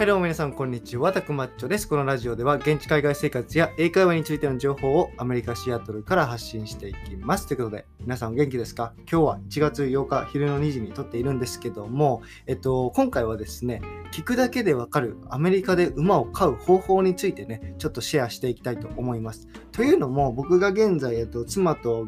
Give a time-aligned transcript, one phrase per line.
[0.00, 1.86] はいどうも皆さんこんにちは、タクマッチョです。
[1.86, 7.46] このラジオでは現地海外生活や英会話についての情報をアメリカ・シアトルから発信していきます。
[7.46, 8.94] ということで、皆さんお元気ですか？
[9.00, 19.48] 今日は1月8日昼の2時に撮っているんですけども、えっと、今回はですね、聞くだけでわかるアメリカで馬を飼う方法についてね、ちょっとシェアしていきたいと思います。
[19.70, 22.06] というのも、僕が現在、えっと、妻と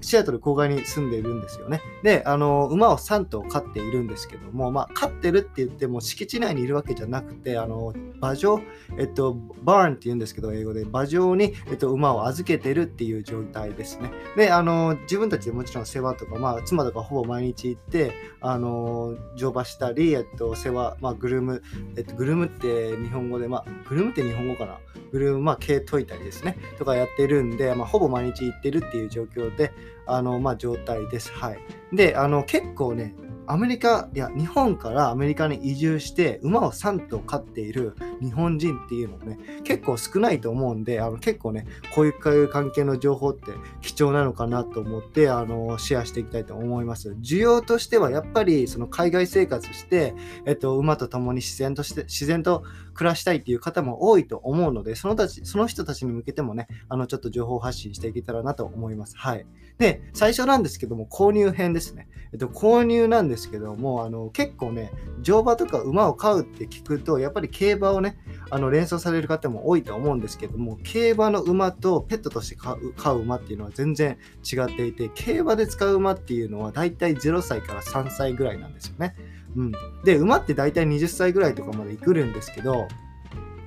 [0.00, 1.80] シアトル郊外に住んでいるんですよね。
[2.02, 8.60] で、あの、馬を3頭飼っているんですけども、まあ、飼ってるって言っても敷地内にいるわけじゃなくて、あの、馬上、
[8.98, 14.10] えっと、バーンって言うんですけど、英語で、馬上に、えっと、馬を預けてるっていう状態ですね。
[14.36, 21.62] で、あの、自分たちでもちろん世話とか、まあ、妻とかほぼ毎日行って、あの、乗馬したり、えっと、世話、まあ、グルーム、
[21.96, 24.78] えっと、グルームって日本語で、まあ、グルームって日本語かな
[25.12, 29.72] グルーム、まあ、毛解いたりですね、とかやってるんで、まあ、ほぼ毎日行ってるっていう状況で、
[30.06, 31.32] あの、まあ、状態です。
[31.32, 31.58] はい。
[31.92, 33.14] で、あの、結構ね、
[33.48, 47.10] アメリカ、いや、日本からアメリカに移住して馬を3頭飼っている日本人っていうのもね、結構少ないと思うんで、あの結構ね、こういう関係の情報って貴重なのかなと思って、あの、シェアしていきたいと思います。
[47.22, 50.14] 需要としてはやっぱりその海外生活して、
[50.44, 52.64] えっと、馬と共に自然として、自然と
[52.96, 59.16] 暮らしたいっていう方も多いと思うので、そのたち、その人たちに向けてもね、あの、ちょっと情報発信していけたらなと思います。
[59.16, 59.46] はい。
[59.78, 62.08] で、最初なんですけども、購入編ですね。
[62.32, 68.18] えっと、購入なんですけども、あの、結構ね、乗馬とか馬を飼うって聞くと、やっぱり競馬をね、
[68.50, 79.14] あの、連想される方も多いと思うんですけども、競馬の馬とペットとして飼う飼う馬っていうのは全然違っていて、競馬で使う馬っていうのはだいたい0歳から3歳ぐらいなんですよね。
[79.56, 79.72] うん。
[80.04, 82.88] で、馬って大体20歳ぐらいとかまで来るんですけど、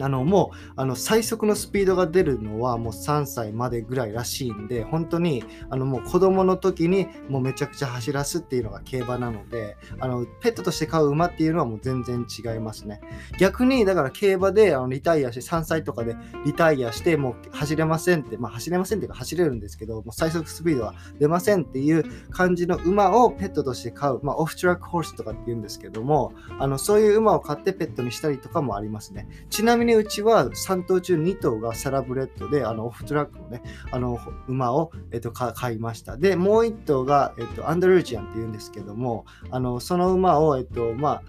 [0.00, 13.00] あのもあの最速のスピードが出るのはもう3歳までぐらいらしいんで本当にあのもう子供の時にもうめちゃくちゃ走らすっていうのが競馬なのであのペットとして飼う馬っていうのはもう全然違いますね。
[13.38, 29.28] 逆にだから競馬であのリタイアして3歳とかでリタイアしてもう走れませんってまあ走れませんっていうか走れるんですけどもう最速スピードは出ませんっていう感じの馬をペットとして飼うまあオフトラックホースとかっていうんですけどもあのそういう馬を飼ってペットにしたりとかもありますね。
[29.50, 36.16] ちなみににうちは3頭中2頭がサラブレッドで、あのオフトラックのね、あの馬を、えっと、買いました。
[36.16, 41.22] で、もう1頭が、えっと、アンドルージアンっていうんですけども、あのその馬を、えっと、まあ、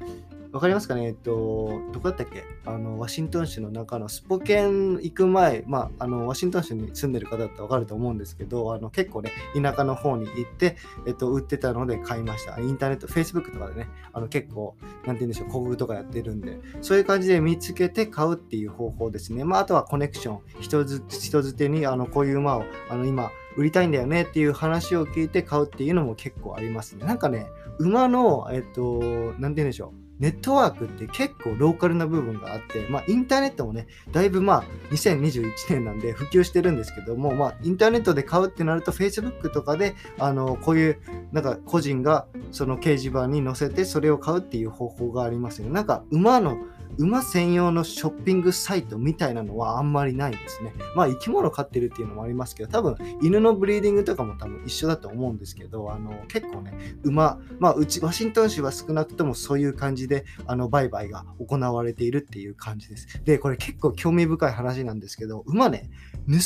[0.52, 1.08] わかりますかね？
[1.08, 2.44] えっと、どこだったっけ？
[2.66, 12.60] あの、ワシントン州の中のスポケン行く前、まあ、あの、ワシントン州に住んでる方だったらわかると思うんですけど、あの、結構ね、田舎の方に行って、えっと、売ってたので買いました。
[12.60, 14.76] インターネット、Facebook とかでね、あの、結構、
[15.06, 19.44] なんて言うんでしょう、広告とかやってるんで、そういう感じで見つけて買うっていう方法ですね。
[19.44, 27.06] まあ、あとはコネクション、人づ人づてに、あの、こういう馬を、あの、今、売りたいんだよねっていう話を聞いて買うっていうのも結構ありますね。
[27.06, 27.48] なんかね、
[27.80, 29.00] 馬の、えっと、
[29.40, 30.07] なんて言うんでしょう。
[30.20, 41.00] ネットワークって結構ローカルな部分があって、まあ、インターネットもね、だいぶまあ、2021年なんで普及してるんですけども、まあ、インターネットで買うってなると、Facebook とかで、あの、こういう、
[41.32, 45.74] なんか個人がその掲示板に載せて、それを買うっていう方法がありますよね。
[45.74, 46.58] なんか、馬の、
[46.98, 50.74] 馬専用のショッピングサイトみたいなのはあんまりないんですね。
[50.96, 63.22] まあ生き物飼ってるっていうのもありますけど、多分犬のブリーディングとかも多分一緒だと思うんですけど、あの結構ね、馬、まあうちワシントン市は少なくともそういう感じであの売買が行われているっていう感じです。
[63.24, 65.90] で、これ結構興味深い話なんですけど、馬ね、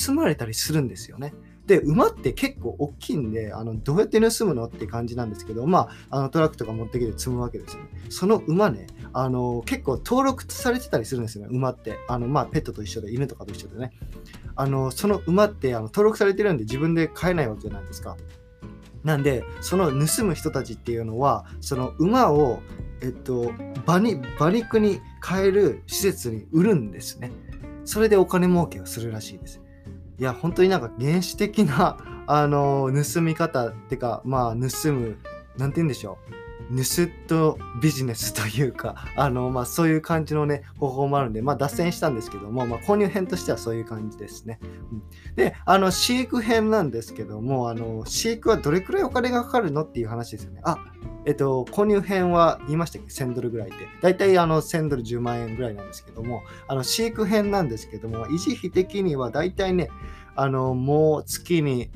[0.06, 1.34] 盗まれたりするんですよね。
[1.66, 7.90] で、馬って結構大きいんで、あのどうやって盗むのって感じなんですけど、まあ、あのトラックとか持ってきて積むわけですよね。
[8.09, 11.97] その馬ね、あの結構登録されてたりするんですよね、馬って。
[12.07, 13.91] あのまあ、ペットと一緒で、犬とかと一緒でね。
[14.55, 18.17] あのその馬ってあの登録されてるんで自分で飼えないわけじゃないですか。
[19.03, 22.59] なんで、その盗む人たちっていうのは、その馬を、
[23.01, 23.51] えっと、
[23.88, 27.31] 馬に馬肉に変える施設に売るんですね。
[27.83, 29.61] それでお金儲けをするらしいです。
[30.19, 31.97] いや、本当になんか原始的な、
[32.28, 35.17] あの、盗み方ってか、まあ、盗む、
[35.57, 36.41] なんて言うんでしょう。
[36.76, 44.59] 盗人ビジネスというか、 あの、まあ、そういう感じのね、方法もあるんで、まあ、脱線したんですけども、まあ、購入編としてはそういう感じですね。
[44.91, 45.03] うん、
[45.35, 50.62] で、あの、飼育編なんですけども、あの、飼育はどれくらいお金がかかるのっていう話ですよね。
[50.64, 50.78] あ、
[51.26, 53.78] えっと、購入編は言いましたっけ ?1000 ドルぐらいって。
[54.02, 59.90] だいたいあの1000ドル10万円ぐらいなんですけども、あの飼育編なんですけども、維持費的にはだいたいね、
[60.35, 61.91] あの、もう月に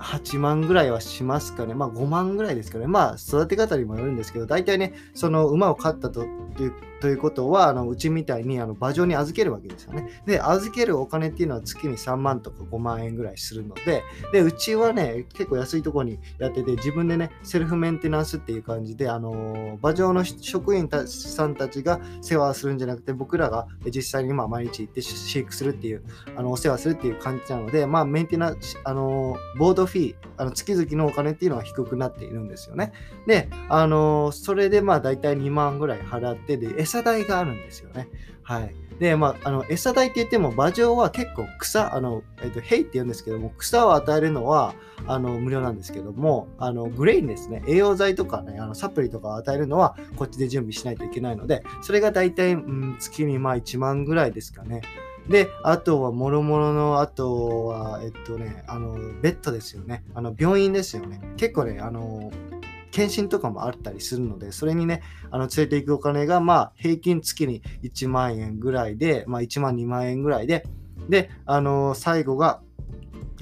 [0.00, 1.74] 8万ぐらいはしますかね。
[1.74, 2.86] まあ5万ぐらいですかね。
[2.86, 10.22] まあ育て方にもよるんですけど、大体ね、その馬を飼ったとっていうということは、あのうちみたいにあの馬上に預けるわけですよね。
[10.26, 26.02] で、預けるお金っていうのは月に3万とか5万円ぐらいするので、で、うちはね、結構安いところにやってて、自分でね、セルフメンテナンスっていう感じで、あの馬上の職員たさんたちが世話するんじゃなくて、僕らが実際にま毎日行って飼育するっていう、
[26.36, 32.92] あのお世話するっていう感じなので、まあ、メンテナンス、あのボードフィー、あの月々のお金っていうのは低くなっているんですよね。
[33.26, 38.08] で、あのそれでまあ大体2万ぐらい払って、で、餌代があるんですよね。
[38.42, 38.74] はい。
[38.98, 44.74] で、まあ、あの、餌代って言っても、馬上は結構草、あの、えっと、ヘイって言うんですけども、草を与えるのは、
[45.06, 54.82] あの、無料なんですけども、あの、グレインですね、栄養剤とかね、あの、サプリとかを与えるのは、こっちで準備しないといけないので、それが大体、うん、月にまあ1万ぐらいですかね。
[55.28, 60.04] で、あとは、もろもろの、あとは、えっとね、あの、ベッドですよね。
[60.14, 61.20] あの、病院ですよね。
[61.36, 62.30] 結構ね、あの、
[62.90, 70.64] 検診とかもあったりするので、それにね、あの連れていくお金が、まあ、平均月に1万円ぐらいで、まあ、1万2万円ぐらいで、
[71.08, 72.60] で、あの最後が、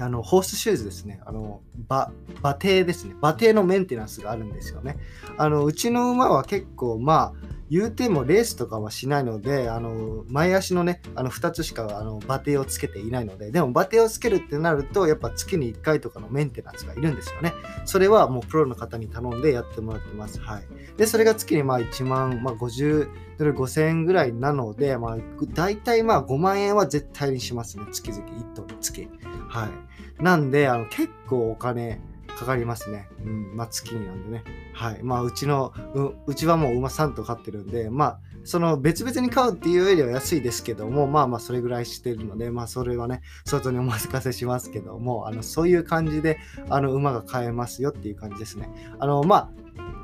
[0.01, 1.19] あのホースシューズですね。
[1.25, 3.15] あの馬馬蹄ですね。
[3.19, 4.97] 馬蹄のメンテナンスがあるんですよね。
[5.37, 17.53] あのうちの馬は結構、まあ、言うてもレースとかはしないので、あの前足のね、あの2つしかあのバテをつけていないので、でもバテをつけるってなると、やっぱ月に1回とかのメンテナンスがいるんですよね。
[17.85, 20.39] それはもうプロの方に頼んでやってもらってます。
[20.39, 20.63] はい。
[20.97, 23.07] で、それが月にまあ1万、まあ、50
[23.37, 25.17] ドル5000円ぐらいなので、まあ、
[25.53, 27.85] 大体まあ5万円は絶対にしますね。
[27.91, 29.07] 月々1頭につき。
[29.47, 30.23] はい。
[30.23, 32.01] なんで、あの結構お金、
[32.39, 33.09] かかりますね。
[33.25, 34.43] うん、まあ月になんでね。
[34.73, 34.99] はい。
[35.03, 46.39] まあうちの、ううちはもう馬3頭飼ってるんで、まあその別々に買うっていうよりは安いですけども、まあまあそれぐらいしてるので、まあそれはね、外にお任せしますけども、あのそういう感じで
[46.69, 48.69] あの馬が買えますよっていう感じですね。
[48.99, 49.49] あのまあ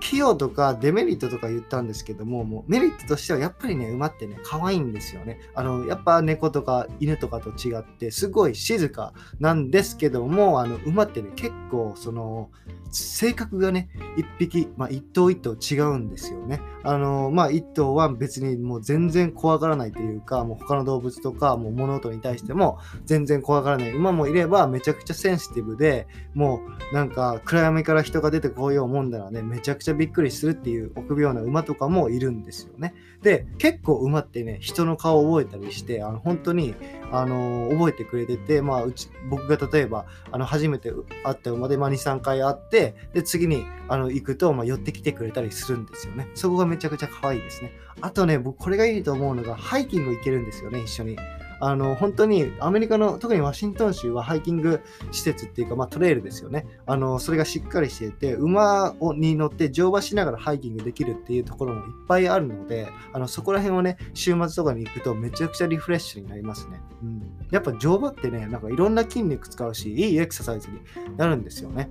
[0.03, 5.39] 費用とかデメリットとか言ったんですけども、もうメリットとしてはやっぱりね、馬ってね、可愛いんですよね。
[5.53, 12.49] あの、やっぱ猫とか犬とかと違って、すごい静かなんですけども、あの、馬ってね、結構、その、
[12.91, 16.61] 性格がね、一匹、まあ、一頭一頭違うんですよね。
[16.83, 26.61] あの、まあ、一頭は別にもう全然怖がらないというか、もう他の動物とか、もう物音に対しても全然怖がらない馬もいれば、めちゃくちゃセンシティブで、も
[26.91, 32.93] うなんか暗闇から人が出てこようもんだらね、めちゃくちゃちゃびっくりするっていう臆病な馬とかもいるんですよね。
[33.21, 36.75] で、結構馬ってね、人の顔を覚えたりして、あの本当に、
[37.11, 40.91] あの覚えてくれてて、まあ、うち僕が例えばあの初めて
[41.23, 46.29] 会った馬で、まあ、2、3回会って、で、次にあの行くと、まあ、寄ってきてくれたりするんですよね。
[46.33, 47.71] そこがめちゃくちゃ可愛いですね。
[48.01, 51.17] あとね、僕これがいいと思うのが、ハイキング行けるんですよね、一緒に。
[51.59, 54.81] あの、本当にアメリカの、特にワシントン州はハイキング
[55.11, 56.65] 施設っていうか、まあトレイルですよね。
[56.85, 66.81] あの、それがしっかりしていて、馬をに乗って乗馬しながらハイキングできるっていうところもいっぱいあるので、あの、そこら辺をね、週末とかに行くとめちゃくちゃリフレッシュになりますね。
[67.03, 67.21] うん。
[67.51, 70.79] やっぱ乗馬ってね、なんかいろんな筋肉使うし、いいエクササイズに
[71.17, 71.89] なるんですよね。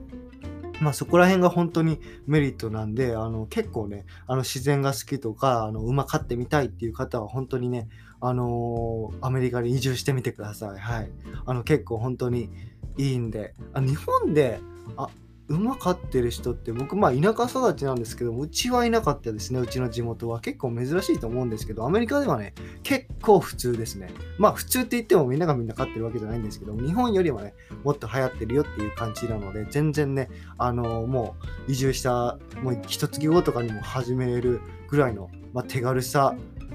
[0.80, 7.88] まあそこら辺が本当にメリットなんで、あの結構ね、あの自然が好きとか、あの馬飼ってみたいっていう方は本当にね、
[8.20, 10.78] あのー、アメリカに移住してみてください。
[10.78, 11.10] はい。
[11.46, 12.50] あの結構本当に
[12.96, 14.60] いいんで、あ日本で、
[14.96, 15.08] あ
[15.48, 20.40] 馬飼ってる人って僕まあ田舎育ちなんですけどうちはいなかったですねうちの地元は。
[20.40, 24.08] 結構珍しいと思うんですけどアメリカではね結構普通ですね。
[24.38, 31.36] まあ普通って言ってもみんながみんな飼ってるわけじゃないんですけど日本よりはねもっと流行ってるよっていう感じなので全然ねあのー、も
[31.68, 36.34] う移住したもう一月後とかにも始めれるぐらいの、まあ、手軽さ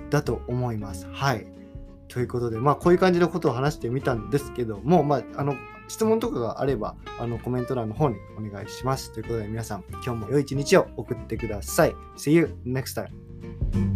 [0.09, 1.07] だと思います。
[1.11, 1.47] はい。
[2.07, 5.55] ということでまあこういう感じのことを話してみたんですけどもまああの
[5.89, 9.11] 質問とかがあれば、あの、コメント欄の方にお願いします。
[9.11, 11.95] ということで皆さん、今日も良い一日を送ってください。
[12.15, 13.88] See you next time.